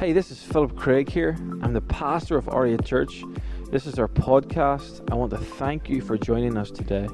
[0.00, 1.36] Hey, this is Philip Craig here.
[1.60, 3.22] I'm the pastor of Aria Church.
[3.70, 5.06] This is our podcast.
[5.12, 7.06] I want to thank you for joining us today.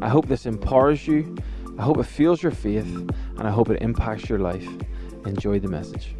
[0.00, 1.36] I hope this empowers you,
[1.76, 4.64] I hope it fuels your faith, and I hope it impacts your life.
[5.26, 6.14] Enjoy the message.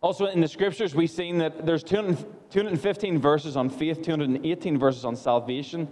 [0.00, 5.14] Also, in the scriptures, we've seen that there's 215 verses on faith, 218 verses on
[5.14, 5.86] salvation.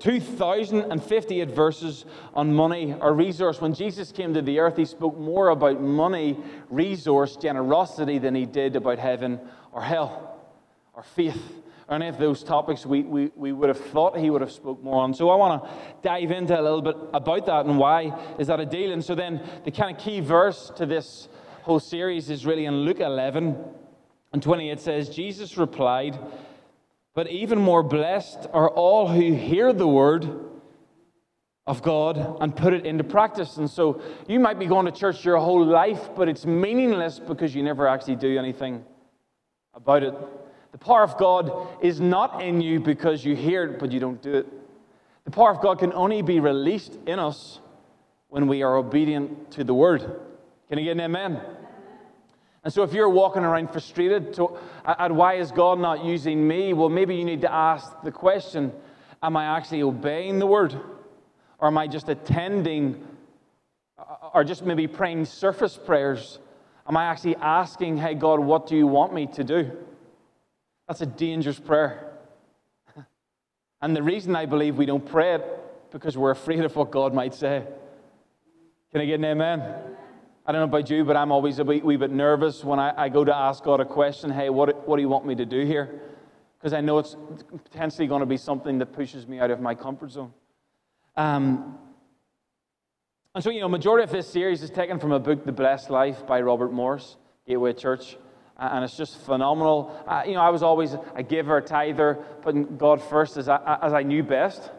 [0.00, 2.04] 2,058 verses
[2.34, 3.60] on money or resource.
[3.60, 6.38] When Jesus came to the earth, he spoke more about money,
[6.70, 9.40] resource, generosity than he did about heaven
[9.72, 10.38] or hell
[10.94, 11.40] or faith
[11.88, 14.82] or any of those topics we, we, we would have thought he would have spoke
[14.82, 15.12] more on.
[15.12, 15.70] So I want to
[16.02, 18.92] dive into a little bit about that and why is that a deal.
[18.92, 21.28] And so then the kind of key verse to this
[21.62, 23.56] whole series is really in Luke 11
[24.32, 24.70] and 20.
[24.70, 26.18] It says, Jesus replied,
[27.14, 30.28] but even more blessed are all who hear the word
[31.66, 33.56] of God and put it into practice.
[33.56, 37.54] And so you might be going to church your whole life, but it's meaningless because
[37.54, 38.84] you never actually do anything
[39.72, 40.14] about it.
[40.72, 44.20] The power of God is not in you because you hear it, but you don't
[44.20, 44.46] do it.
[45.24, 47.60] The power of God can only be released in us
[48.28, 50.20] when we are obedient to the word.
[50.68, 51.40] Can you get an amen?
[52.64, 56.02] And so, if you're walking around frustrated to, at uh, uh, why is God not
[56.02, 58.72] using me, well, maybe you need to ask the question
[59.22, 60.74] Am I actually obeying the word?
[61.58, 63.06] Or am I just attending,
[63.98, 66.38] uh, or just maybe praying surface prayers?
[66.88, 69.70] Am I actually asking, Hey, God, what do you want me to do?
[70.88, 72.12] That's a dangerous prayer.
[73.82, 75.44] And the reason I believe we don't pray it
[75.90, 77.62] because we're afraid of what God might say.
[78.90, 79.93] Can I get an amen?
[80.46, 83.04] I don't know about you, but I'm always a wee, wee bit nervous when I,
[83.04, 85.46] I, go to ask God a question hey, what, what do you want me to
[85.46, 86.02] do here?
[86.58, 87.16] Because I know it's
[87.64, 90.34] potentially going to be something that pushes me out of my comfort zone.
[91.16, 91.78] Um,
[93.34, 95.88] and so, you know, majority of this series is taken from a book, The Blessed
[95.88, 98.18] Life by Robert Morris, Gateway Church.
[98.58, 99.98] And it's just phenomenal.
[100.06, 103.78] Uh, you know, I was always a giver, a tither, putting God first as I,
[103.80, 104.70] as I knew best.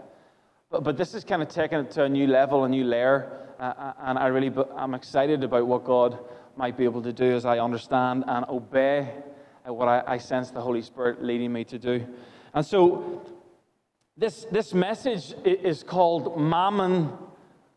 [0.70, 3.45] But, but this is kind of taking it to a new level, a new layer.
[3.66, 6.20] Uh, uh, and I really, I'm excited about what God
[6.56, 9.12] might be able to do as I understand and obey
[9.66, 12.06] what I, I sense the Holy Spirit leading me to do.
[12.54, 13.26] And so,
[14.16, 17.12] this, this message is called Mammon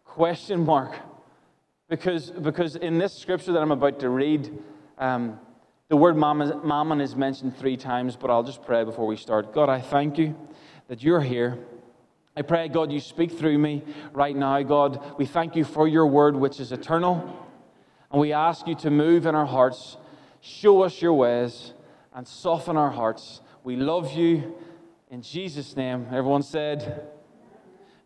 [0.04, 0.94] question mark
[1.88, 4.59] because, because in this scripture that I'm about to read,
[4.99, 5.41] um,
[5.88, 9.55] the word mammon, mammon is mentioned three times, but I'll just pray before we start.
[9.55, 10.37] God, I thank you
[10.88, 11.59] that you're here.
[12.38, 13.82] I pray, God, you speak through me
[14.12, 14.62] right now.
[14.62, 17.37] God, we thank you for your word, which is eternal.
[18.12, 19.97] And we ask you to move in our hearts,
[20.41, 21.72] show us your ways,
[22.15, 23.41] and soften our hearts.
[23.65, 24.54] We love you
[25.10, 26.06] in Jesus' name.
[26.12, 27.09] Everyone said,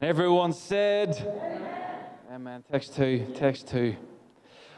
[0.00, 2.06] Everyone said, Amen.
[2.32, 2.64] Amen.
[2.72, 3.96] Text two, text two.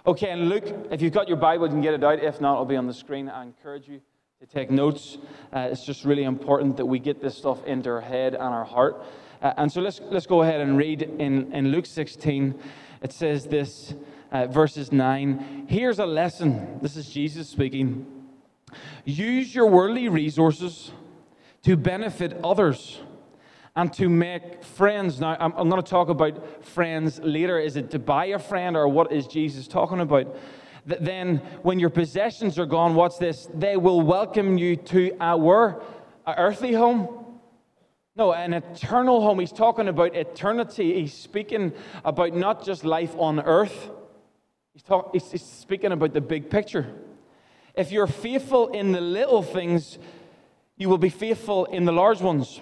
[0.04, 2.18] Okay, and Luke, if you've got your Bible, you can get it out.
[2.18, 3.28] If not, it'll be on the screen.
[3.28, 4.00] I encourage you
[4.40, 5.16] to take notes.
[5.52, 8.64] Uh, it's just really important that we get this stuff into our head and our
[8.64, 9.00] heart.
[9.44, 12.58] Uh, and so let's, let's go ahead and read in, in Luke 16.
[13.02, 13.92] It says this,
[14.32, 15.66] uh, verses 9.
[15.68, 16.78] Here's a lesson.
[16.80, 18.06] This is Jesus speaking.
[19.04, 20.92] Use your worldly resources
[21.62, 23.02] to benefit others
[23.76, 25.20] and to make friends.
[25.20, 27.58] Now, I'm, I'm going to talk about friends later.
[27.58, 30.34] Is it to buy a friend, or what is Jesus talking about?
[30.86, 33.46] then, when your possessions are gone, what's this?
[33.52, 35.82] They will welcome you to our
[36.26, 37.23] earthly home
[38.16, 39.40] no, an eternal home.
[39.40, 41.00] He's talking about eternity.
[41.00, 41.72] He's speaking
[42.04, 43.90] about not just life on earth,
[44.72, 46.86] he's, talk, he's speaking about the big picture.
[47.74, 49.98] If you're faithful in the little things,
[50.76, 52.60] you will be faithful in the large ones.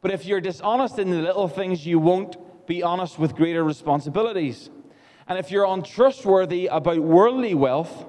[0.00, 4.70] But if you're dishonest in the little things, you won't be honest with greater responsibilities.
[5.26, 8.06] And if you're untrustworthy about worldly wealth,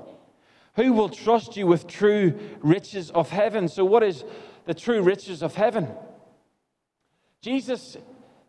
[0.76, 3.68] who will trust you with true riches of heaven?
[3.70, 4.24] So, what is
[4.66, 5.88] the true riches of heaven?
[7.46, 7.96] Jesus,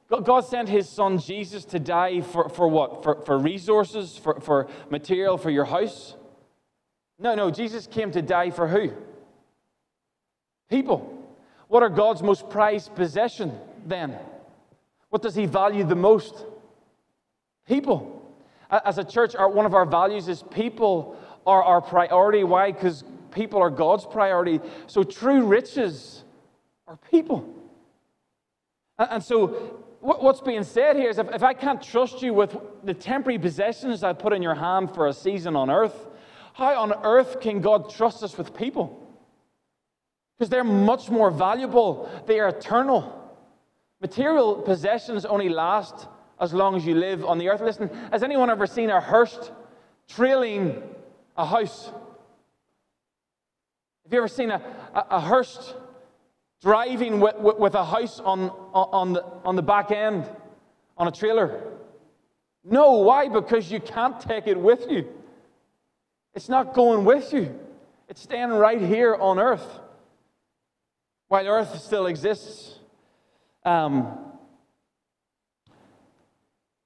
[0.08, 3.02] God sent his son Jesus to die for, for what?
[3.04, 6.16] For, for resources, for, for material, for your house?
[7.18, 8.92] No, no, Jesus came to die for who?
[10.70, 11.12] People.
[11.68, 13.52] What are God's most prized possession
[13.84, 14.16] then?
[15.10, 16.46] What does he value the most?
[17.68, 18.32] People.
[18.70, 22.44] As a church, our, one of our values is people are our priority.
[22.44, 22.72] Why?
[22.72, 24.58] Because people are God's priority.
[24.86, 26.24] So true riches
[26.88, 27.55] are people.
[28.98, 29.48] And so,
[30.00, 34.02] what's being said here is if, if I can't trust you with the temporary possessions
[34.02, 36.06] I put in your hand for a season on earth,
[36.54, 39.02] how on earth can God trust us with people?
[40.38, 43.12] Because they're much more valuable, they are eternal.
[44.00, 46.08] Material possessions only last
[46.40, 47.60] as long as you live on the earth.
[47.60, 49.50] Listen, has anyone ever seen a hearse
[50.08, 50.82] trailing
[51.36, 51.86] a house?
[54.04, 54.62] Have you ever seen a,
[54.94, 55.74] a, a hearse
[56.62, 60.28] driving with, with, with a house on, on, the, on the back end,
[60.96, 61.62] on a trailer?
[62.64, 63.28] No, why?
[63.28, 65.08] Because you can't take it with you.
[66.34, 67.58] It's not going with you,
[68.08, 69.80] it's staying right here on earth
[71.28, 72.78] while earth still exists.
[73.64, 74.18] Um,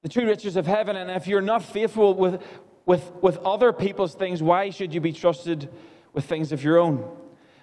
[0.03, 2.43] the true riches of heaven, and if you're not faithful with,
[2.87, 5.69] with, with other people's things, why should you be trusted
[6.15, 7.20] with things of your own?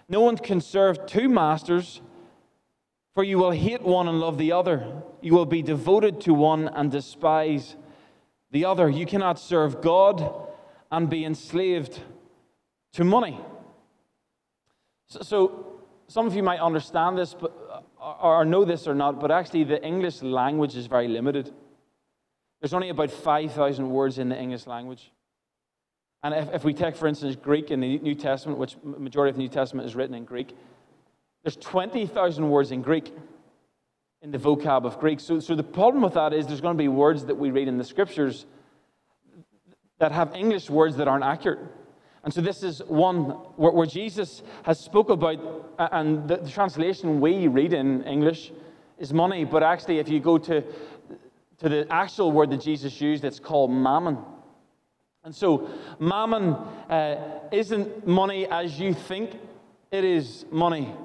[0.10, 2.02] No one can serve two masters,
[3.14, 5.02] for you will hate one and love the other.
[5.22, 7.76] You will be devoted to one and despise
[8.52, 8.90] the other.
[8.90, 10.48] You cannot serve God
[10.92, 12.00] and be enslaved
[12.94, 13.40] to money.
[15.08, 15.66] So, so
[16.08, 19.84] some of you might understand this, but, or know this or not, but actually the
[19.84, 21.54] English language is very limited.
[22.62, 25.12] There's only about 5,000 words in the English language.
[26.24, 29.36] And if, if we take, for instance, Greek in the New Testament, which majority of
[29.36, 30.56] the New Testament is written in Greek,
[31.44, 33.14] there's 20,000 words in Greek,
[34.22, 35.20] in the vocab of Greek.
[35.20, 37.68] So, so the problem with that is there's going to be words that we read
[37.68, 38.46] in the scriptures
[40.00, 41.60] that have English words that aren't accurate.
[42.24, 45.40] And so this is one where, where Jesus has spoke about,
[45.80, 48.52] and the, the translation we read in English
[48.98, 50.62] is money, but actually if you go to,
[51.60, 54.18] to the actual word that Jesus used, it's called mammon.
[55.28, 55.70] And so,
[56.00, 56.54] mammon
[56.90, 59.32] uh, isn't money as you think
[59.92, 60.96] it is money.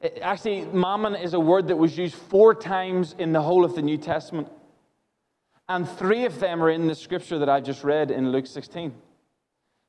[0.00, 3.74] It, actually, mammon is a word that was used four times in the whole of
[3.74, 4.48] the New Testament.
[5.68, 8.94] And three of them are in the scripture that I just read in Luke 16.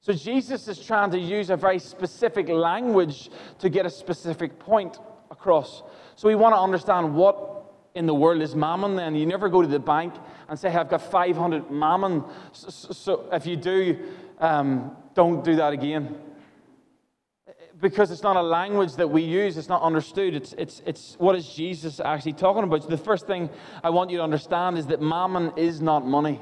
[0.02, 3.30] So, Jesus is trying to use a very specific language
[3.60, 5.00] to get a specific point
[5.32, 5.82] across.
[6.18, 7.58] So, we want to understand what
[7.96, 10.14] in the world is mammon, then you never go to the bank
[10.50, 12.24] and say, hey, I've got 500 mammon.
[12.52, 13.98] So, if you do,
[14.40, 16.16] um, don't do that again.
[17.80, 20.34] Because it's not a language that we use, it's not understood.
[20.34, 22.84] It's, it's, it's what is Jesus actually talking about?
[22.84, 23.50] So the first thing
[23.84, 26.42] I want you to understand is that mammon is not money.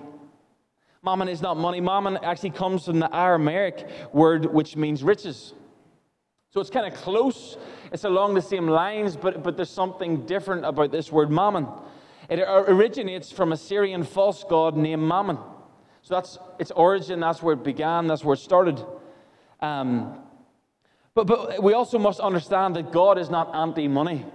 [1.04, 1.82] Mammon is not money.
[1.82, 5.54] Mammon actually comes from the Aramaic word which means riches.
[6.52, 7.58] So it's kind of close.
[7.92, 11.68] It's along the same lines, but, but there's something different about this word mammon.
[12.30, 15.38] It originates from a Syrian false god named Mammon.
[16.02, 18.84] So that's its origin, that's where it began, that's where it started.
[19.60, 20.20] Um,
[21.14, 24.26] but, but we also must understand that God is not anti money.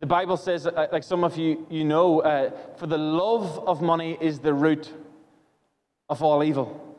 [0.00, 3.80] The Bible says, uh, like some of you, you know, uh, for the love of
[3.80, 4.92] money is the root
[6.08, 6.95] of all evil.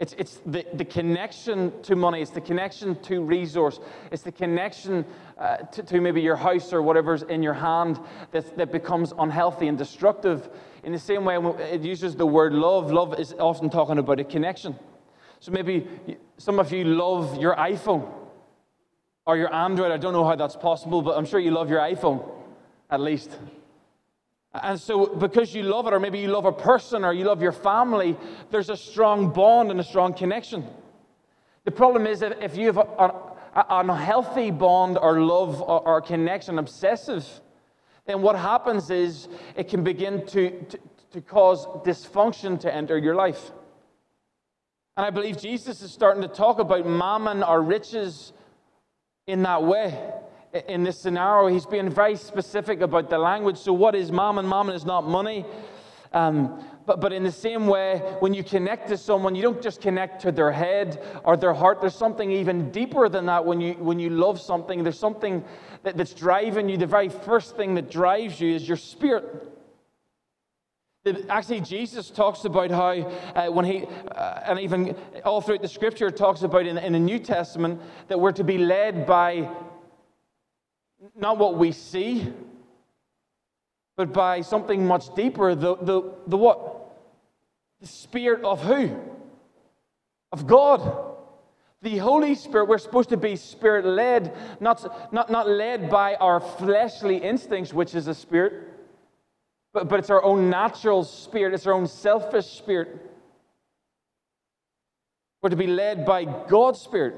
[0.00, 3.80] It's, it's the, the connection to money, it's the connection to resource,
[4.10, 5.04] it's the connection
[5.36, 8.00] uh, to, to, maybe your house or whatever's in your hand
[8.32, 10.48] that, that becomes unhealthy and destructive.
[10.84, 14.24] In the same way, it uses the word love, love is often talking about a
[14.24, 14.74] connection.
[15.38, 15.86] So maybe
[16.38, 18.10] some of you love your iPhone
[19.26, 19.92] or your Android.
[19.92, 22.26] I don't know how that's possible, but I'm sure you love your iPhone
[22.90, 23.38] at least.
[24.52, 27.40] And so, because you love it, or maybe you love a person, or you love
[27.40, 28.16] your family,
[28.50, 30.66] there's a strong bond and a strong connection.
[31.64, 33.10] The problem is that if you have an
[33.54, 37.24] unhealthy bond or love or, or connection, obsessive,
[38.06, 40.78] then what happens is it can begin to, to,
[41.12, 43.52] to cause dysfunction to enter your life.
[44.96, 48.32] And I believe Jesus is starting to talk about mammon or riches
[49.28, 50.12] in that way
[50.68, 53.58] in this scenario, he's being very specific about the language.
[53.58, 54.48] So, what is mammon?
[54.48, 55.44] Mammon is not money.
[56.12, 59.80] Um, but, but in the same way, when you connect to someone, you don't just
[59.80, 61.80] connect to their head or their heart.
[61.80, 64.82] There's something even deeper than that when you, when you love something.
[64.82, 65.44] There's something
[65.84, 66.76] that, that's driving you.
[66.76, 69.24] The very first thing that drives you is your spirit.
[71.28, 76.10] Actually, Jesus talks about how, uh, when he, uh, and even all throughout the scripture,
[76.10, 79.48] talks about in, in the New Testament that we're to be led by
[81.16, 82.32] not what we see,
[83.96, 85.54] but by something much deeper.
[85.54, 86.96] The, the, the what?
[87.80, 88.96] The Spirit of who?
[90.32, 91.06] Of God.
[91.82, 96.38] The Holy Spirit, we're supposed to be spirit led, not, not, not led by our
[96.38, 98.68] fleshly instincts, which is a spirit,
[99.72, 103.10] but, but it's our own natural spirit, it's our own selfish spirit.
[105.42, 107.14] We're to be led by God's Spirit.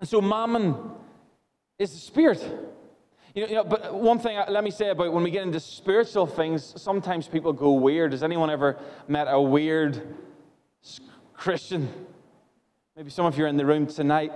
[0.00, 0.76] And so, Mammon
[1.78, 2.40] is the Spirit.
[3.34, 5.42] You know, you know, but one thing, uh, let me say about when we get
[5.42, 8.12] into spiritual things, sometimes people go weird.
[8.12, 8.78] Has anyone ever
[9.08, 10.14] met a weird
[11.32, 11.92] Christian?
[12.96, 14.32] Maybe some of you are in the room tonight.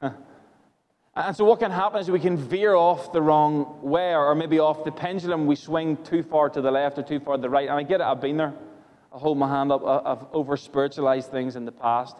[0.00, 4.58] and so, what can happen is we can veer off the wrong way, or maybe
[4.58, 5.46] off the pendulum.
[5.46, 7.68] We swing too far to the left or too far to the right.
[7.68, 8.54] And I get it, I've been there.
[9.12, 9.84] I hold my hand up.
[9.84, 12.16] I've over spiritualized things in the past.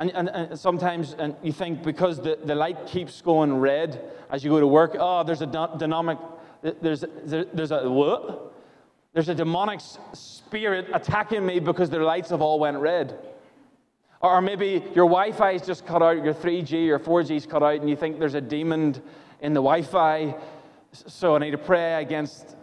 [0.00, 4.42] And, and, and, sometimes and you think because the, the light keeps going red as
[4.42, 6.18] you go to work, oh, there's a dynamic,
[6.62, 8.54] there's, there's a what?
[9.12, 9.80] There's a demonic
[10.14, 13.18] spirit attacking me because their lights have all went red.
[14.22, 17.80] Or maybe your Wi-Fi is just cut out, your 3G or 4G is cut out,
[17.80, 19.02] and you think there's a demon
[19.40, 20.34] in the Wi-Fi,
[20.92, 22.56] so I need to pray against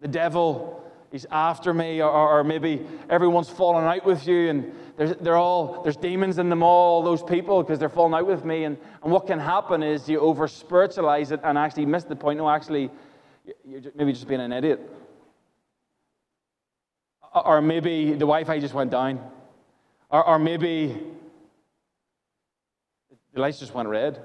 [0.00, 0.84] the devil.
[1.10, 5.82] He's after me, or, or maybe everyone's falling out with you, and there's, they're all,
[5.82, 8.64] there's demons in them all, those people, because they're falling out with me.
[8.64, 12.38] And, and what can happen is you over spiritualize it and actually miss the point.
[12.38, 12.90] No, actually,
[13.66, 14.80] you're maybe just being an idiot.
[17.34, 19.20] Or maybe the Wi Fi just went down.
[20.10, 21.00] Or, or maybe
[23.32, 24.20] the lights just went red.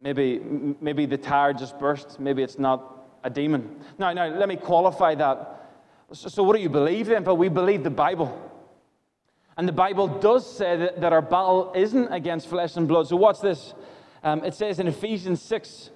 [0.00, 0.40] Maybe,
[0.80, 2.18] maybe the tire just burst.
[2.18, 3.76] Maybe it's not a demon.
[3.98, 5.70] Now, now let me qualify that.
[6.12, 7.24] So, what do you believe then?
[7.24, 8.50] But we believe the Bible.
[9.56, 13.08] And the Bible does say that, that our battle isn't against flesh and blood.
[13.08, 13.74] So, what's this?
[14.22, 15.90] Um, it says in Ephesians 6,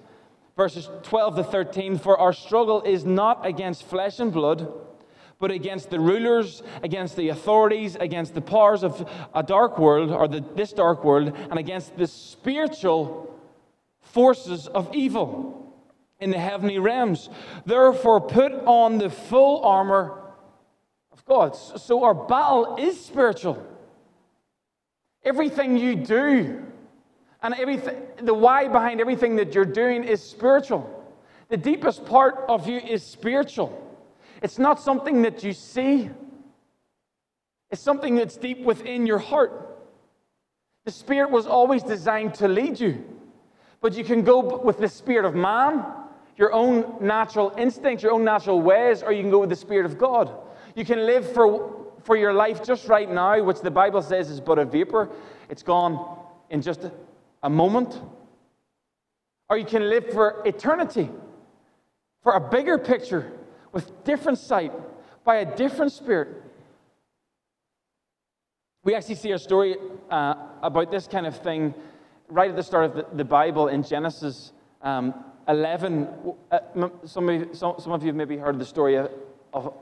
[0.55, 4.71] verses 12 to 13 For our struggle is not against flesh and blood
[5.39, 10.27] but against the rulers, against the authorities, against the powers of a dark world, or
[10.27, 13.39] the, this dark world, and against the spiritual
[14.01, 15.66] forces of evil
[16.19, 17.29] in the heavenly realms.
[17.65, 20.21] Therefore, put on the full armor
[21.11, 21.55] of God.
[21.55, 23.65] So, our battle is spiritual.
[25.23, 26.63] Everything you do,
[27.41, 30.93] and everything, the why behind everything that you're doing is spiritual.
[31.49, 33.83] The deepest part of you is spiritual.
[34.41, 36.09] It's not something that you see,
[37.69, 39.63] it's something that's deep within your heart.
[40.85, 43.03] The Spirit was always designed to lead you,
[43.81, 45.85] but you can go with the Spirit of man,
[46.37, 49.85] your own natural instincts, your own natural ways, or you can go with the Spirit
[49.85, 50.31] of God.
[50.75, 54.39] You can live for, for your life just right now, which the Bible says is
[54.39, 55.09] but a vapor.
[55.49, 56.19] It's gone
[56.51, 56.89] in just
[57.41, 57.99] a, moment.
[59.49, 61.09] Or you can live for eternity,
[62.21, 63.31] for a bigger picture,
[63.71, 64.73] with different sight
[65.23, 66.43] by a different spirit.
[68.83, 69.77] We actually see a story
[70.11, 71.73] uh, about this kind of thing
[72.29, 74.51] right at the start of the, the Bible in Genesis
[74.81, 75.13] um,
[75.47, 76.07] 11.
[76.51, 76.59] Uh,
[77.05, 79.09] some, of you, some, of you have maybe heard the story of,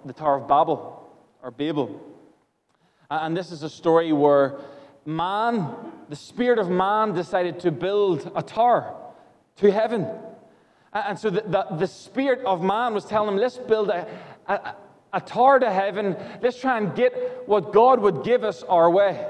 [0.05, 1.09] the Tower of Babel
[1.43, 2.01] or Babel.
[3.09, 4.59] And this is a story where
[5.05, 5.75] man,
[6.09, 8.95] the spirit of man, decided to build a tower
[9.57, 10.07] to heaven.
[10.93, 14.07] And so the, the, the, spirit of man was telling him, let's build a,
[14.47, 14.75] a,
[15.13, 16.15] a tower to heaven.
[16.41, 19.27] Let's try and get what God would give us our way.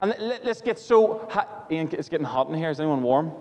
[0.00, 1.66] And let, us get so hot.
[1.70, 2.70] Ian, it's getting hot in here.
[2.70, 3.32] Is anyone warm?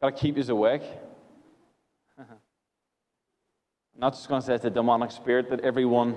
[0.00, 0.82] Got to keep you awake.
[2.18, 2.26] I'm
[3.96, 6.16] not just going to say it's a demonic spirit that everyone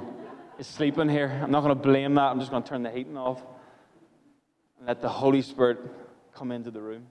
[0.59, 1.39] is sleeping here.
[1.43, 2.21] I'm not going to blame that.
[2.21, 3.41] I'm just going to turn the heating off
[4.77, 5.79] and let the Holy Spirit
[6.31, 7.07] come into the room.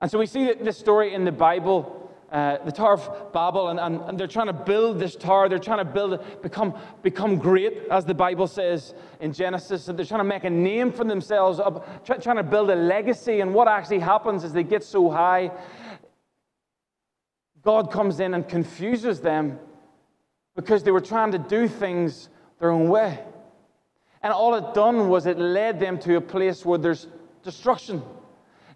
[0.00, 1.99] And so we see that this story in the Bible,
[2.30, 5.48] uh, the Tower of Babel, and, and, and, they're trying to build this tower.
[5.48, 9.88] They're trying to build become, become great, as the Bible says in Genesis.
[9.88, 11.60] And they're trying to make a name for themselves,
[12.04, 13.40] try, trying to build a legacy.
[13.40, 15.50] And what actually happens is they get so high,
[17.62, 19.58] God comes in and confuses them
[20.54, 22.28] because they were trying to do things
[22.60, 23.18] their own way.
[24.22, 27.08] And all it done was it led them to a place where there's
[27.42, 28.02] destruction.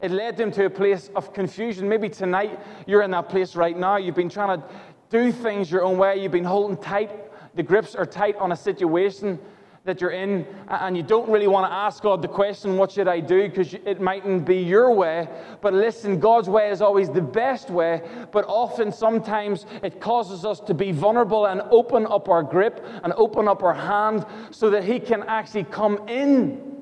[0.05, 1.89] It led them to a place of confusion.
[1.89, 3.97] Maybe tonight you're in that place right now.
[3.97, 4.69] You've been trying to
[5.09, 6.21] do things your own way.
[6.21, 7.11] You've been holding tight.
[7.55, 9.39] The grips are tight on a situation
[9.85, 13.09] that you're in, and you don't really want to ask God the question, What should
[13.09, 13.49] I do?
[13.49, 15.27] because it mightn't be your way.
[15.63, 20.61] But listen, God's way is always the best way, but often, sometimes, it causes us
[20.61, 24.85] to be vulnerable and open up our grip and open up our hand so that
[24.85, 26.74] He can actually come in.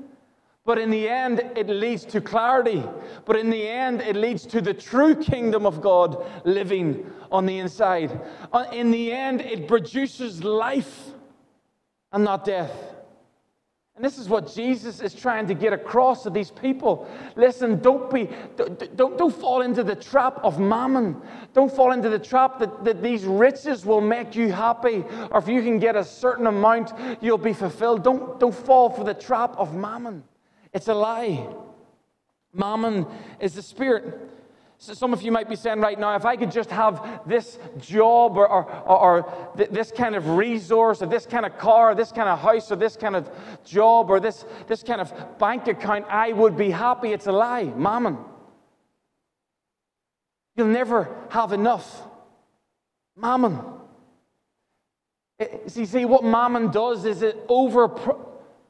[0.64, 2.84] But in the end, it leads to clarity.
[3.24, 7.58] But in the end, it leads to the true kingdom of God living on the
[7.58, 8.20] inside.
[8.52, 11.10] Uh, in the end, it produces life
[12.12, 12.70] and not death.
[13.94, 17.06] And this is what Jesus is trying to get across to these people.
[17.36, 21.20] Listen, don't be don't, don't fall into the trap of mammon.
[21.52, 25.46] Don't fall into the trap that, that these riches will make you happy, or if
[25.46, 28.02] you can get a certain amount, you'll be fulfilled.
[28.02, 30.22] Don't, don't fall for the trap of mammon.
[30.72, 31.46] It's a lie.
[32.52, 33.06] Mammon
[33.40, 34.18] is the spirit.
[34.82, 37.56] So some of you might be saying right now, if I could just have this
[37.78, 42.10] job or, or, or, this kind of resource or this kind of car or this
[42.10, 43.30] kind of house or this kind of
[43.64, 47.12] job or this, this kind of bank account, I would be happy.
[47.12, 48.18] It's a lie, mammon.
[50.56, 52.02] You'll never have enough.
[53.16, 53.60] Mammon.
[55.38, 57.88] Eh, see, see, what mammon does is it over.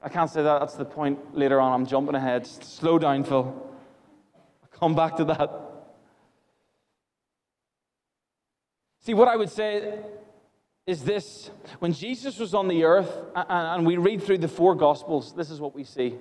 [0.05, 0.59] I can't say that.
[0.59, 1.73] That's the point later on.
[1.73, 2.47] I'm jumping ahead.
[2.47, 3.55] Slow down, Phil.
[4.35, 5.51] I'll come back to that.
[9.01, 10.01] See, what I would say
[10.87, 15.33] is this when Jesus was on the earth, and we read through the four Gospels,
[15.35, 16.17] this is what we see.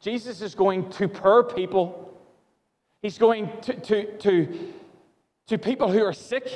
[0.00, 2.16] Jesus is going to poor people,
[3.02, 4.72] he's going to, to, to,
[5.48, 6.48] to people who are sick,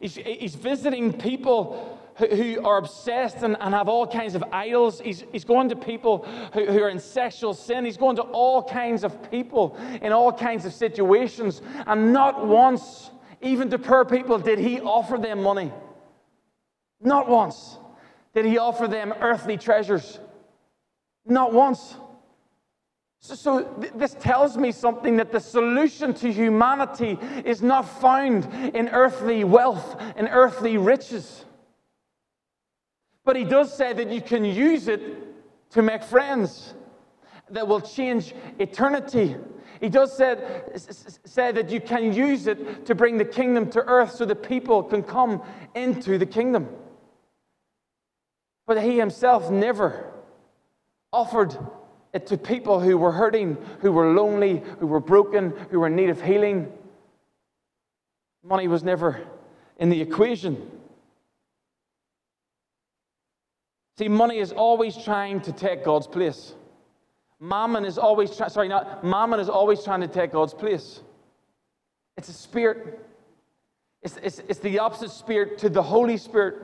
[0.00, 5.00] he's, he's visiting people who, are obsessed and, and, have all kinds of idols.
[5.00, 7.84] He's, he's going to people who, who are in sexual sin.
[7.84, 11.62] He's going to all kinds of people in all kinds of situations.
[11.86, 13.10] And not once,
[13.40, 15.72] even to poor people, did he offer them money.
[17.00, 17.78] Not once
[18.34, 20.18] did he offer them earthly treasures.
[21.24, 21.96] Not once.
[23.20, 28.52] So, so th- this tells me something that the solution to humanity is not found
[28.74, 31.44] in earthly wealth and earthly riches.
[33.28, 35.02] But he does say that you can use it
[35.72, 36.72] to make friends
[37.50, 39.36] that will change eternity.
[39.82, 40.62] He does say,
[41.26, 44.82] say that you can use it to bring the kingdom to earth so that people
[44.82, 45.42] can come
[45.74, 46.70] into the kingdom.
[48.66, 50.10] But he himself never
[51.12, 51.54] offered
[52.14, 55.96] it to people who were hurting, who were lonely, who were broken, who were in
[55.96, 56.72] need of healing.
[58.42, 59.20] Money was never
[59.76, 60.77] in the equation.
[63.98, 66.54] See, money is always trying to take God's place.
[67.40, 71.00] Mammon is always trying, sorry, not, mammon is always trying to take God's place.
[72.16, 73.04] It's a spirit.
[74.02, 76.62] It's, it's, it's the opposite spirit to the Holy Spirit.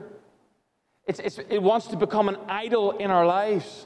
[1.07, 3.85] It's, it's, it wants to become an idol in our lives.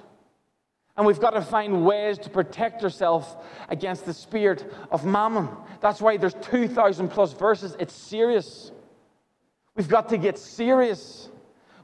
[0.96, 3.36] And we've got to find ways to protect ourselves
[3.70, 5.50] against the spirit of mammon.
[5.82, 7.76] That's why there's 2,000 plus verses.
[7.80, 8.72] It's serious.
[9.76, 11.30] We've got to get serious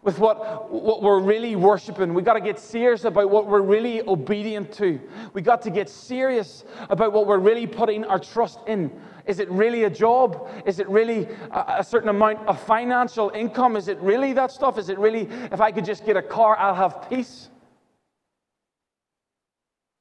[0.06, 2.14] with what, what we're really worshiping.
[2.14, 5.02] We've got to get serious about what we're really obedient to.
[5.34, 8.91] We've got to get serious about what we're really putting our trust in.
[9.26, 10.48] Is it really a job?
[10.68, 13.76] Is it really a, a certain amount of financial income?
[13.76, 14.78] Is it really that stuff?
[14.78, 17.50] Is it really, if I could just get a car, I'll have peace?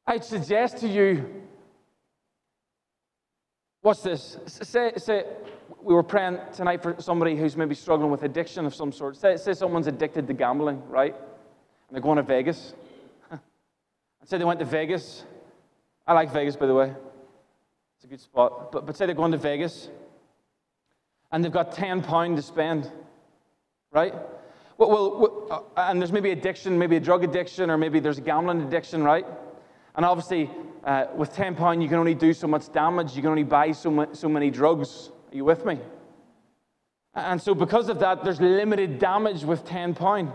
[0.07, 1.43] I'd suggest to you,
[3.81, 4.37] what's this?
[4.45, 5.25] Say, say,
[5.85, 9.17] we were praying tonight for somebody who's maybe struggling with addiction of some sort.
[9.17, 11.15] Say, say someone's addicted to gambling, right?
[11.15, 12.73] And they're going to Vegas.
[13.31, 13.37] I
[14.25, 15.25] say they went to Vegas.
[16.07, 16.95] I like Vegas, by the way.
[17.97, 18.73] It's a good spot.
[18.73, 19.91] But, but say they're going to Vegas
[21.31, 22.91] and they've got £10 to spend,
[23.93, 24.15] right?
[24.79, 28.23] Well, well, uh, and there's maybe addiction, maybe a drug addiction, or maybe there's a
[28.23, 29.27] gambling addiction, right?
[29.97, 30.51] And obviously,
[30.85, 33.15] uh, with £10, you can only do so much damage.
[33.17, 35.11] You can only buy so, so many drugs.
[35.35, 35.81] Are you with me?
[37.13, 40.33] And so, because of that, there's limited damage with £10.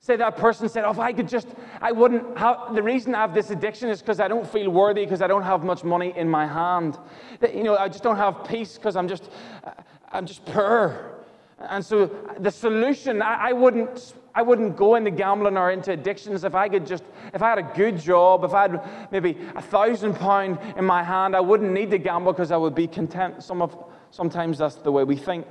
[0.00, 1.48] Say that person said, Oh, if I could just,
[1.80, 5.04] I wouldn't have, the reason I have this addiction is because I don't feel worthy,
[5.04, 6.98] because I don't have much money in my hand.
[7.42, 9.30] You know, I just don't have peace because I'm just,
[9.64, 9.70] uh,
[10.12, 11.24] I'm just poor.
[11.58, 16.44] And so the solution, I, I, wouldn't, I wouldn't go into gambling or into addictions
[16.44, 17.02] if I could just,
[17.34, 21.02] if I had a good job, if I had maybe a thousand pound in my
[21.02, 23.42] hand, I wouldn't need to gamble because I would be content.
[23.42, 23.76] Some of,
[24.12, 25.44] sometimes that's the way we think.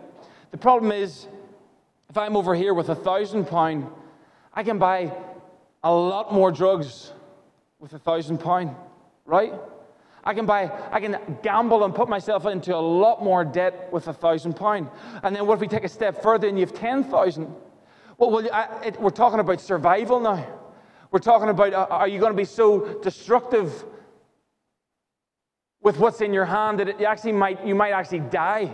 [0.51, 1.27] The problem is,
[2.09, 3.87] if I'm over here with a thousand pound,
[4.53, 5.11] I can buy
[5.83, 7.11] a lot more drugs
[7.79, 8.73] with a thousand pound,
[9.25, 9.53] right?
[10.23, 14.07] I can buy, I can gamble and put myself into a lot more debt with
[14.07, 14.89] a thousand pound.
[15.23, 17.53] And then what if we take a step further and you have 10,000?
[18.17, 20.45] Well, well I, it, we're talking about survival now.
[21.11, 23.85] We're talking about uh, are you going to be so destructive
[25.81, 28.73] with what's in your hand that it actually might, you might actually die?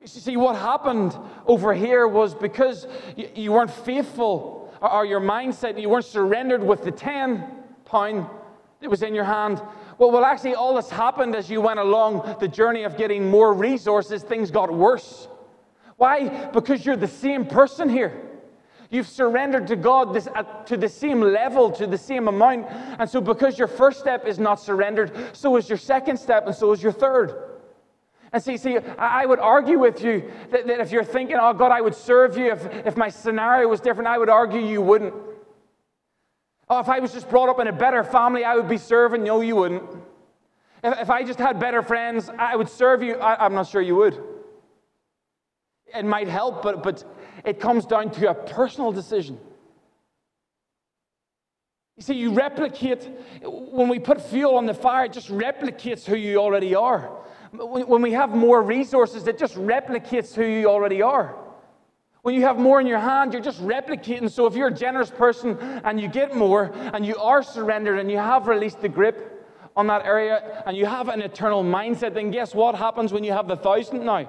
[0.00, 5.20] You see, what happened over here was because you, you weren't faithful, or, or your
[5.20, 7.44] mindset, you weren't surrendered with the 10
[7.84, 8.26] pound
[8.80, 9.60] it was in your hand.
[9.98, 13.52] Well, well, actually, all this happened as you went along the journey of getting more
[13.52, 15.28] resources, things got worse.
[16.00, 16.46] Why?
[16.46, 18.26] Because you're the same person here.
[18.88, 22.68] You've surrendered to God this, uh, to the same level, to the same amount.
[22.98, 26.56] And so, because your first step is not surrendered, so is your second step, and
[26.56, 27.58] so is your third.
[28.32, 31.70] And see, see, I would argue with you that, that if you're thinking, oh, God,
[31.70, 35.12] I would serve you if, if my scenario was different, I would argue you wouldn't.
[36.70, 39.22] Oh, if I was just brought up in a better family, I would be serving.
[39.22, 39.82] No, you wouldn't.
[40.82, 43.16] If, if I just had better friends, I would serve you.
[43.16, 44.29] I, I'm not sure you would.
[45.94, 47.04] It might help, but, but
[47.44, 49.38] it comes down to a personal decision.
[51.96, 53.08] You see, you replicate,
[53.42, 57.10] when we put fuel on the fire, it just replicates who you already are.
[57.52, 61.36] When we have more resources, it just replicates who you already are.
[62.22, 64.30] When you have more in your hand, you're just replicating.
[64.30, 68.10] So if you're a generous person and you get more and you are surrendered and
[68.10, 72.30] you have released the grip on that area and you have an eternal mindset, then
[72.30, 74.28] guess what happens when you have the thousand now?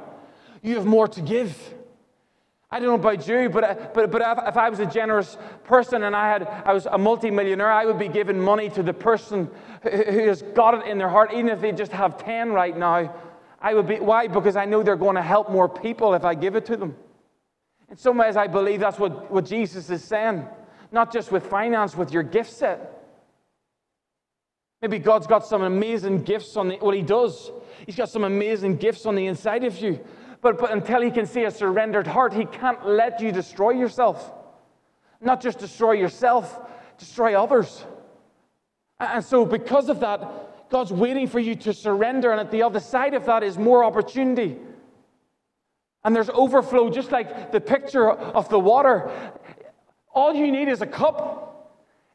[0.62, 1.58] You have more to give.
[2.69, 6.15] I don't know about you, but, but, but if, I was a generous person and
[6.15, 9.50] I, had, I was a multimillionaire, I would be giving money to the person
[9.84, 12.78] who, who has got it in their heart, even if they just have 10 right
[12.78, 13.13] now.
[13.62, 14.28] I would be, why?
[14.28, 16.95] Because I know they're going to help more people if I give it to them.
[17.89, 20.47] In some ways, I believe that's what, what Jesus is saying.
[20.93, 23.04] Not just with finance, with your gift set.
[24.82, 27.52] Maybe God's got some amazing gifts on the, well, He does.
[27.86, 30.00] He's got some amazing gifts on the inside of you.
[30.41, 34.34] But, but until He can see a surrendered heart, He can't let you destroy yourself.
[35.21, 36.60] Not just destroy yourself,
[36.97, 37.86] destroy others.
[38.99, 42.32] And so, because of that, God's waiting for you to surrender.
[42.32, 44.58] And at the other side of that is more opportunity.
[46.04, 49.12] And there's overflow, just like the picture of the water.
[50.13, 51.49] All you need is a cup.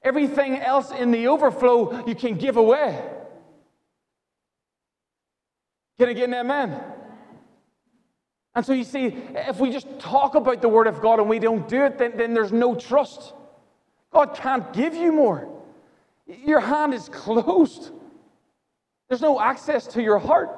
[0.03, 3.01] Everything else in the overflow you can give away.
[5.99, 6.83] Can I get an amen?
[8.57, 11.39] And so you see, if we just talk about the Word of God and we
[11.39, 13.35] don't do it, then, then there's no trust.
[14.11, 15.47] God can't give you more.
[16.27, 17.93] Your hand is closed,
[19.09, 20.51] there's no access to your heart.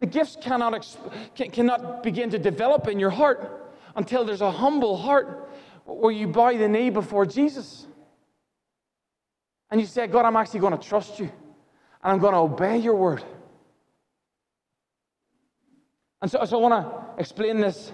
[0.00, 0.86] The gifts cannot,
[1.34, 5.50] cannot begin to develop in your heart until there's a humble heart
[5.86, 7.86] where you bow the knee before Jesus.
[9.70, 11.32] And you say, God, I'm actually going to trust you
[12.04, 13.24] and I'm going to obey your word.
[16.20, 17.92] And so, so I want to explain this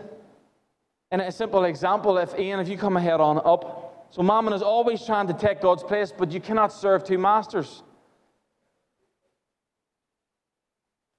[1.11, 2.19] in a simple example.
[2.19, 4.09] If Ian, if you come ahead on up.
[4.11, 7.83] So Mammon is always trying to take God's place, but you cannot serve two masters.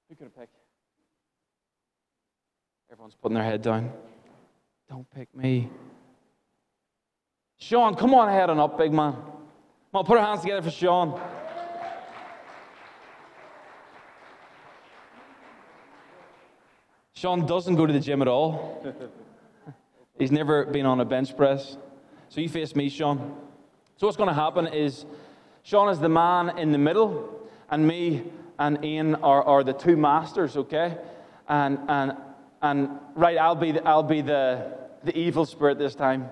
[0.07, 0.55] Who could have picked?
[2.89, 3.91] Everyone's putting their head down.
[4.89, 5.69] Don't pick me.
[7.57, 9.13] Sean, come on ahead and up, big man.
[9.13, 9.25] Come
[9.93, 11.19] on, put our hands together for Sean.
[17.15, 18.83] Sean doesn't go to the gym at all.
[20.19, 21.77] He's never been on a bench press.
[22.29, 23.35] So you face me, Sean.
[23.97, 25.05] So what's going to happen is
[25.63, 28.23] Sean is the man in the middle, and me
[28.59, 30.97] and Ian are, are the two masters, okay?
[31.47, 32.17] And, and
[32.65, 34.73] and right, I'll be the, I'll be the,
[35.03, 36.29] the evil spirit this time.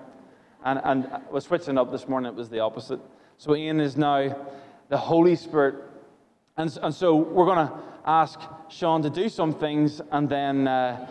[0.64, 2.98] And, and I was switching up this morning, it was the opposite.
[3.38, 4.36] So Ian is now
[4.88, 5.76] the Holy Spirit.
[6.56, 7.72] And, and so we're going to
[8.04, 8.40] ask
[8.74, 11.06] Sean to do some things, and then uh,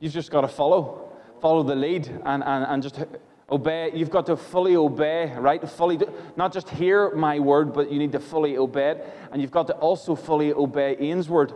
[0.00, 3.04] you've just got to follow, follow the lead, and, and, and just
[3.50, 3.92] obey.
[3.94, 5.60] You've got to fully obey, right?
[5.60, 9.16] To Fully, do, not just hear my word, but you need to fully obey it.
[9.30, 11.52] And you've got to also fully obey Ian's word.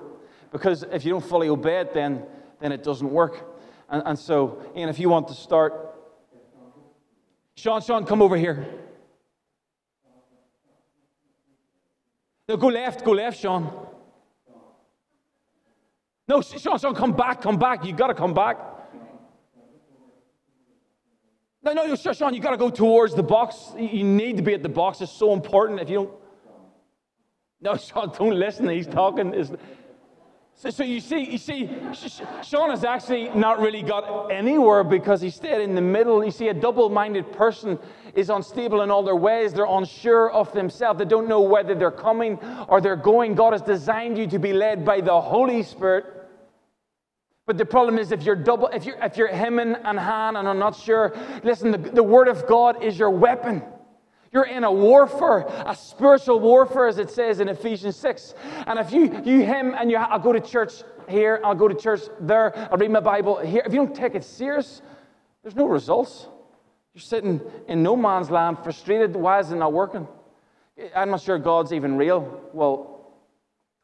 [0.53, 2.25] Because if you don't fully obey it, then
[2.61, 3.57] then it doesn't work.
[3.89, 5.73] And, and so, Ian, if you want to start,
[7.55, 8.67] Sean, Sean, come over here.
[12.49, 13.87] No, go left, go left, Sean.
[16.29, 17.85] No, Sean, Sean, come back, come back.
[17.87, 18.59] You got to come back.
[21.63, 23.73] No, no, Sean, you got to go towards the box.
[23.77, 25.01] You need to be at the box.
[25.01, 25.81] It's so important.
[25.81, 26.11] If you don't,
[27.61, 28.69] no, Sean, don't listen.
[28.69, 29.35] He's talking.
[30.55, 31.71] So, so you see, you see,
[32.43, 36.25] Sean has actually not really got anywhere because he stayed in the middle.
[36.25, 37.79] You see, a double-minded person
[38.15, 39.55] is unstable in all their ways.
[39.55, 40.99] They're unsure of themselves.
[40.99, 42.39] They don't know whether they're coming
[42.69, 43.35] or they're going.
[43.35, 46.18] God has designed you to be led by the Holy Spirit.
[47.49, 50.47] But the problem is if you're double, if you're if you're hemming and han and
[50.47, 53.63] I'm not sure, listen, the, the word of God is your weapon.
[54.33, 58.35] You're in a warfare, a spiritual warfare, as it says in Ephesians 6.
[58.67, 61.75] And if you, you him and you, I'll go to church here, I'll go to
[61.75, 63.63] church there, I'll read my Bible here.
[63.65, 64.83] If you don't take it serious,
[65.43, 66.29] there's no results.
[66.93, 69.17] You're sitting in no man's land, frustrated.
[69.17, 70.07] Why is it not working?
[70.95, 72.43] I'm not sure God's even real.
[72.53, 72.98] Well,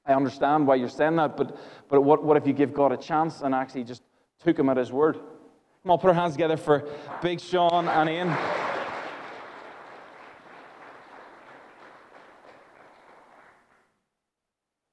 [0.06, 1.56] I understand why you're saying that, but,
[1.88, 4.02] but what, what if you give God a chance and actually just
[4.42, 5.16] took him at his word?
[5.82, 6.88] Come on, put our hands together for
[7.22, 8.36] Big Sean and Ian.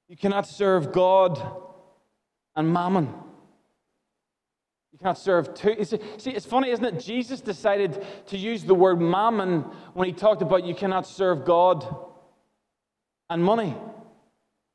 [0.08, 1.40] You cannot serve God
[2.54, 3.06] and mammon.
[4.92, 5.82] You cannot serve two.
[5.84, 7.00] See, it's funny, isn't it?
[7.00, 9.62] Jesus decided to use the word mammon
[9.94, 11.86] when he talked about you cannot serve God
[13.30, 13.74] and money.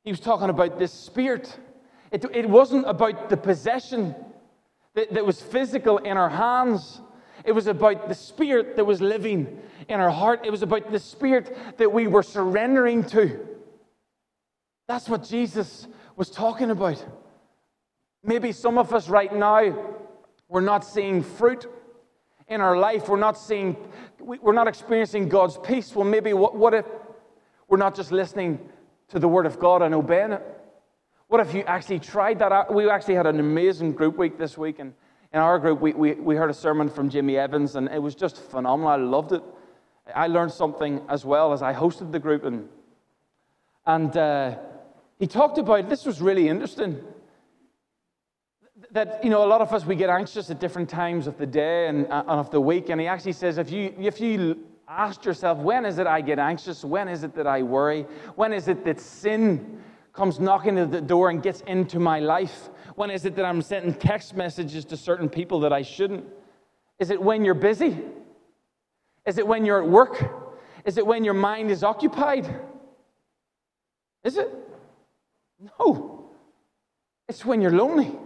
[0.08, 1.54] He was talking about this spirit.
[2.10, 4.14] It, it wasn't about the possession
[4.94, 7.02] that, that was physical in our hands.
[7.44, 10.46] It was about the spirit that was living in our heart.
[10.46, 13.38] It was about the spirit that we were surrendering to.
[14.86, 17.04] That's what Jesus was talking about.
[18.24, 19.94] Maybe some of us right now
[20.48, 21.66] we're not seeing fruit
[22.48, 23.10] in our life.
[23.10, 23.76] We're not seeing,
[24.18, 25.94] we're not experiencing God's peace.
[25.94, 26.86] Well, maybe what, what if
[27.68, 28.70] we're not just listening
[29.08, 30.42] to the Word of God and obeying it?
[31.28, 32.72] What if you actually tried that out?
[32.72, 34.94] We actually had an amazing group week this week, and
[35.32, 38.14] in our group, we, we, we heard a sermon from Jimmy Evans, and it was
[38.14, 38.88] just phenomenal.
[38.88, 39.42] I loved it.
[40.14, 42.68] I learned something as well as I hosted the group, and,
[43.84, 44.56] and uh,
[45.18, 47.02] he talked about this was really interesting
[48.92, 51.46] that you know a lot of us we get anxious at different times of the
[51.46, 55.24] day and, and of the week and he actually says if you if you asked
[55.24, 56.84] yourself when is it i get anxious?
[56.84, 58.06] When is it that i worry?
[58.36, 62.70] When is it that sin comes knocking at the door and gets into my life?
[62.94, 66.24] When is it that i'm sending text messages to certain people that i shouldn't?
[66.98, 67.98] Is it when you're busy?
[69.26, 70.56] Is it when you're at work?
[70.84, 72.48] Is it when your mind is occupied?
[74.24, 74.50] Is it?
[75.78, 76.30] No.
[77.28, 78.16] It's when you're lonely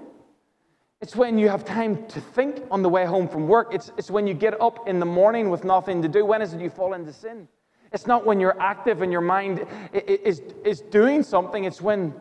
[1.02, 3.74] it's when you have time to think on the way home from work.
[3.74, 6.24] It's, it's when you get up in the morning with nothing to do.
[6.24, 7.48] When is it you fall into sin?
[7.92, 11.64] It's not when you're active and your mind is, is doing something.
[11.64, 12.14] It's when,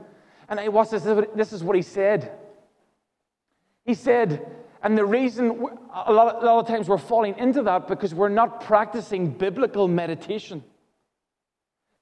[0.50, 1.04] and what's this?
[1.36, 2.32] This is what he said.
[3.86, 4.48] He said,
[4.82, 5.64] and the reason
[5.94, 9.88] a lot, a lot of times we're falling into that because we're not practicing biblical
[9.88, 10.64] meditation.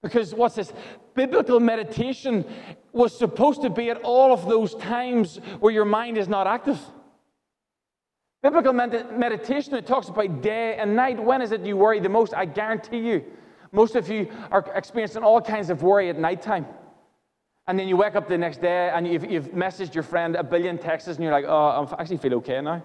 [0.01, 0.71] Because what's this?
[1.13, 2.45] Biblical meditation
[2.93, 6.79] was supposed to be at all of those times where your mind is not active.
[8.41, 11.21] Biblical med- meditation, it talks about day and night.
[11.21, 12.33] When is it you worry the most?
[12.33, 13.25] I guarantee you,
[13.73, 16.65] most of you are experiencing all kinds of worry at nighttime.
[17.67, 20.43] And then you wake up the next day and you've, you've messaged your friend a
[20.43, 22.81] billion texts and you're like, oh, I actually feel okay now.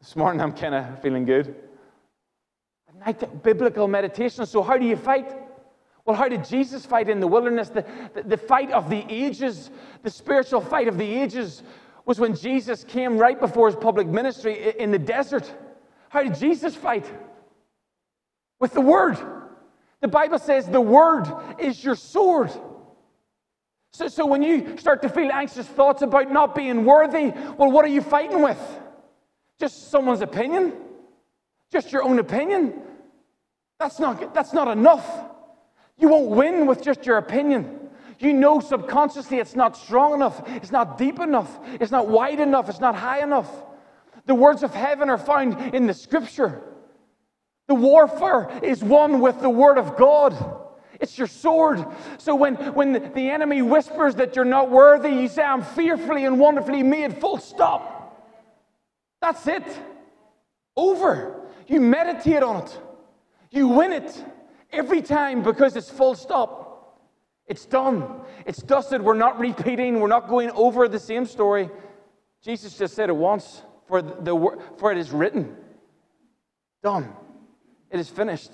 [0.00, 1.54] This morning I'm kind of feeling good.
[3.04, 4.46] Night, biblical meditation.
[4.46, 5.41] So, how do you fight?
[6.04, 7.68] Well, how did Jesus fight in the wilderness?
[7.68, 7.84] The,
[8.14, 9.70] the, the, fight of the ages,
[10.02, 11.62] the spiritual fight of the ages,
[12.04, 15.50] was when Jesus came right before his public ministry in the desert.
[16.08, 17.06] How did Jesus fight?
[18.58, 19.18] With the Word.
[20.00, 22.50] The Bible says the Word is your sword.
[23.92, 27.84] So, so when you start to feel anxious thoughts about not being worthy, well, what
[27.84, 28.58] are you fighting with?
[29.60, 30.72] Just someone's opinion?
[31.70, 32.82] Just your own opinion?
[33.78, 35.06] That's not, that's not enough.
[35.98, 37.78] You won't win with just your opinion.
[38.18, 42.68] You know subconsciously it's not strong enough, it's not deep enough, it's not wide enough,
[42.68, 43.50] it's not high enough.
[44.26, 46.62] The words of heaven are found in the scripture.
[47.66, 50.36] The warfare is won with the word of God.
[51.00, 51.84] It's your sword.
[52.18, 56.38] So when, when the enemy whispers that you're not worthy, you say, I'm fearfully and
[56.38, 58.22] wonderfully made, full stop.
[59.20, 59.64] That's it.
[60.76, 61.40] Over.
[61.66, 62.80] You meditate on it,
[63.50, 64.24] you win it
[64.72, 66.68] every time because it's full stop.
[67.46, 68.22] It's done.
[68.46, 69.02] It's dusted.
[69.02, 70.00] We're not repeating.
[70.00, 71.68] We're not going over the same story.
[72.42, 75.56] Jesus just said it once for, the, for it is written.
[76.82, 77.12] Done.
[77.90, 78.52] It is finished.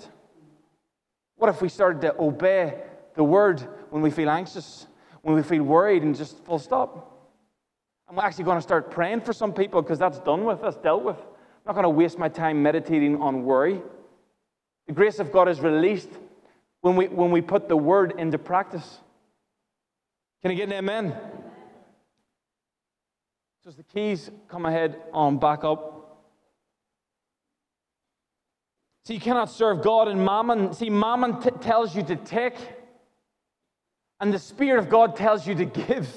[1.37, 2.81] What if we started to obey
[3.15, 4.87] the word when we feel anxious,
[5.21, 7.15] when we feel worried, and just full stop?
[8.09, 11.03] I'm actually going to start praying for some people because that's done with, that's dealt
[11.03, 11.17] with.
[11.17, 13.81] I'm not going to waste my time meditating on worry.
[14.89, 16.09] The grace of God is released
[16.81, 18.97] when we, when we put the word into practice.
[20.41, 21.15] Can I get an amen?
[23.63, 26.25] So as the keys come ahead on back up.
[29.05, 30.73] See, you cannot serve God and mammon.
[30.73, 32.55] See, mammon t- tells you to take,
[34.19, 36.11] and the Spirit of God tells you to give.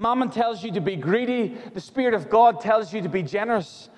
[0.00, 3.88] Mammon tells you to be greedy, the Spirit of God tells you to be generous.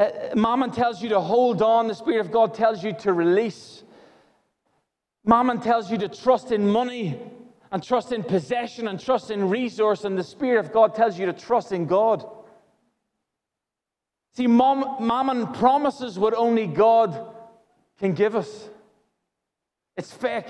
[0.00, 3.84] Uh, Mammon tells you to hold on, the Spirit of God tells you to release.
[5.26, 7.20] Mammon tells you to trust in money
[7.70, 11.26] and trust in possession and trust in resource, and the Spirit of God tells you
[11.26, 12.26] to trust in God.
[14.32, 17.34] See, Mom, Mammon promises what only God
[17.98, 18.70] can give us.
[19.98, 20.48] It's fake.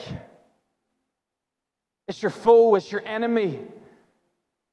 [2.07, 3.59] It's your foe, it's your enemy.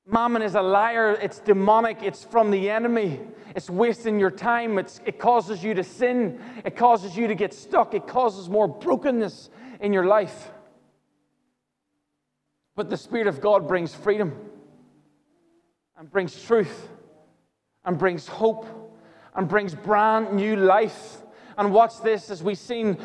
[0.09, 3.19] Mammon is a liar, it's demonic, it's from the enemy.
[3.55, 7.53] It's wasting your time, it's, it causes you to sin, it causes you to get
[7.53, 9.49] stuck, it causes more brokenness
[9.81, 10.51] in your life.
[12.75, 14.33] But the Spirit of God brings freedom
[15.97, 16.89] and brings truth
[17.83, 18.65] and brings hope
[19.35, 21.17] and brings brand new life
[21.57, 22.97] and watch this as we've seen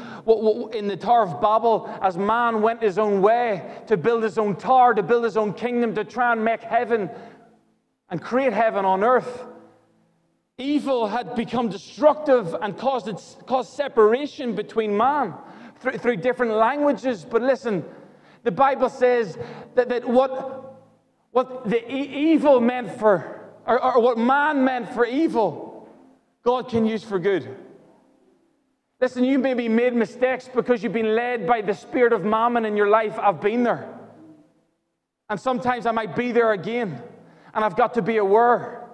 [0.73, 4.57] in the Tower of Babel, as man went his own way to build his own
[4.57, 7.11] tower, to build his own kingdom, to try and make heaven
[8.11, 9.47] and create heaven on earth.
[10.59, 13.11] Evil had become destructive and caused,
[13.47, 15.35] caused separation between man
[15.81, 17.27] through, through different languages.
[17.29, 17.83] But listen,
[18.43, 19.39] the Bible says
[19.75, 20.77] that, that what,
[21.31, 25.89] what the e- evil meant for, or, or what man meant for evil,
[26.43, 27.57] God can use for good.
[29.03, 32.77] Listen, you maybe made mistakes because you've been led by the spirit of mammon in
[32.77, 33.19] your life.
[33.19, 33.93] I've been there.
[35.29, 37.03] And sometimes I might be there again,
[37.53, 38.85] and I've got to be aware.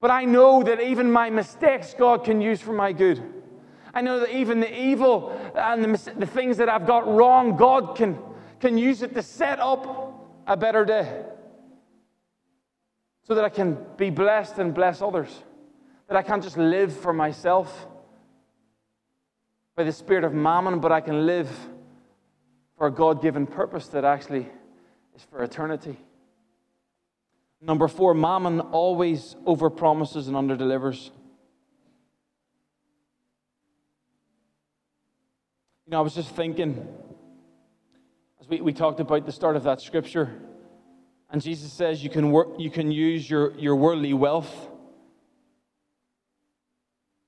[0.00, 3.22] But I know that even my mistakes, God can use for my good.
[3.92, 7.96] I know that even the evil and the, the things that I've got wrong, God
[7.96, 8.18] can,
[8.60, 11.22] can use it to set up a better day
[13.24, 15.42] so that I can be blessed and bless others.
[16.06, 17.88] That I can't just live for myself
[19.78, 21.48] by the spirit of mammon, but I can live
[22.76, 24.48] for a God given purpose that actually
[25.14, 25.96] is for eternity.
[27.60, 31.10] Number four, mammon always overpromises and underdelivers.
[35.86, 36.84] You know, I was just thinking,
[38.40, 40.40] as we, we talked about the start of that scripture,
[41.30, 44.70] and Jesus says you can, work, you can use your, your worldly wealth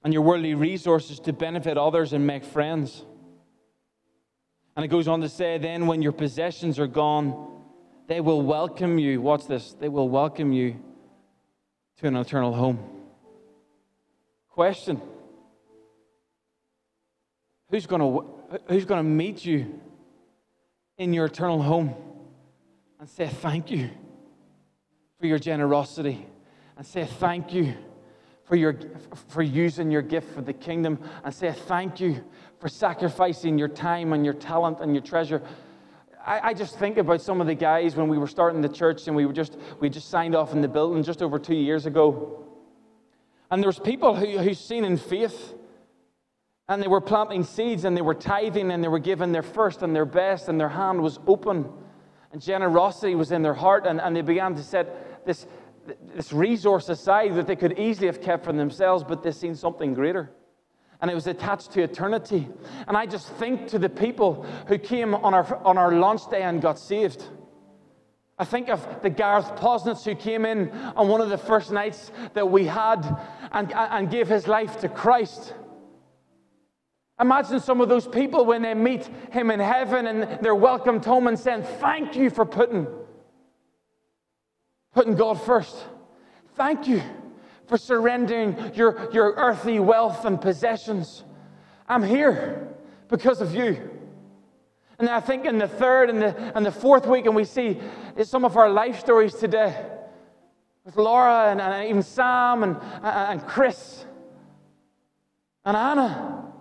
[0.03, 3.05] and your worldly resources to benefit others and make friends.
[4.77, 7.63] And it goes on to say, then when your possessions are gone,
[8.07, 9.21] they will welcome you.
[9.21, 9.75] Watch this.
[9.75, 10.77] They will welcome you
[11.99, 12.79] to an eternal home.
[14.49, 15.01] Question
[17.71, 19.81] Who's going to, who's going to meet you
[20.99, 21.95] in your eternal home
[22.99, 23.91] and say thank you
[25.21, 26.27] for your generosity
[26.77, 27.75] and say thank you
[28.51, 28.75] for, your,
[29.29, 30.99] for using your gift for the kingdom.
[31.23, 32.25] And say thank you
[32.59, 35.41] for sacrificing your time and your talent and your treasure.
[36.27, 39.07] I, I, just think about some of the guys when we were starting the church
[39.07, 41.87] and we were just we just signed off in the building just over two years
[41.87, 42.45] ago.
[43.53, 45.55] And there was people who, who seen in faith
[46.69, 49.83] and they were planting seeds and they were tithing and they were giving their first
[49.83, 51.71] and their best and their hand was open.
[52.33, 55.47] And generosity was in their heart and, and they began to set this,
[56.15, 59.95] this resource aside that they could easily have kept for themselves, but they've seen something
[59.95, 60.31] greater
[61.01, 62.49] and it was attached to eternity.
[62.87, 66.43] And I just think to the people who came on our, on our launch day
[66.43, 67.25] and got saved.
[68.39, 72.11] I think of the Gareth Posnitz who came in on one of the first nights
[72.35, 73.05] that we had
[73.53, 75.55] and, and gave his life to Christ.
[77.21, 81.27] Imagine some of those people when they meet him in heaven and they're welcomed home
[81.27, 82.87] and saying, Thank you for putting,
[84.93, 85.77] putting God first.
[86.55, 87.03] Thank you
[87.67, 91.25] for surrendering your, your earthly wealth and possessions.
[91.89, 92.69] I'm here
[93.09, 93.91] because of you.
[94.99, 97.81] And I think in the third and the, and the fourth week, and we see
[98.23, 99.75] some of our life stories today
[100.85, 104.05] with Laura and, and even Sam and, and Chris
[105.65, 106.53] and Anna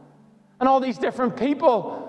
[0.60, 2.06] and all these different people.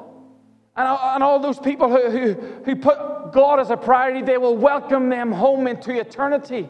[0.76, 2.33] And, and all those people who, who,
[2.64, 2.96] who put
[3.32, 6.68] God as a priority, they will welcome them home into eternity.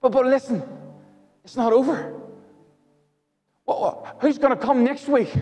[0.00, 0.62] But, but listen,
[1.44, 2.20] it's not over.
[3.66, 5.32] Well, who's going to come next week?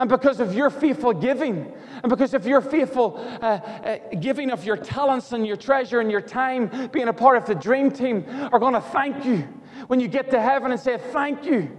[0.00, 4.64] And because of your faithful giving, and because of your faithful uh, uh, giving of
[4.64, 8.24] your talents and your treasure and your time, being a part of the dream team,
[8.52, 9.48] are going to thank you
[9.86, 11.70] when you get to heaven and say, Thank you.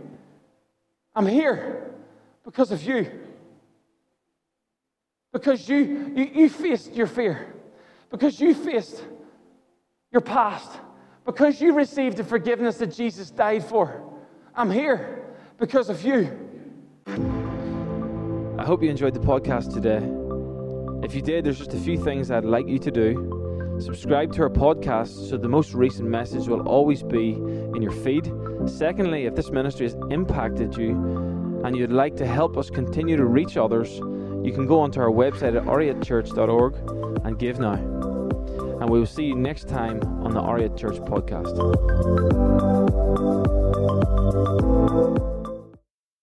[1.13, 1.93] I'm here
[2.43, 3.11] because of you.
[5.35, 7.53] Because you, you, you faced your fear,
[8.09, 9.03] because you faced
[10.13, 10.71] your past,
[11.25, 14.01] because you received the forgiveness that Jesus died for.
[14.55, 15.25] I'm here
[15.57, 16.31] because of you.
[18.57, 19.99] I hope you enjoyed the podcast today.
[21.05, 23.77] If you did, there's just a few things I'd like you to do.
[23.81, 28.31] Subscribe to our podcast so the most recent message will always be in your feed.
[28.67, 30.91] Secondly, if this ministry has impacted you
[31.65, 33.99] and you'd like to help us continue to reach others,
[34.45, 36.75] you can go onto our website at oriatchurch.org
[37.25, 41.55] and give now and we will see you next time on the Aria Church podcast.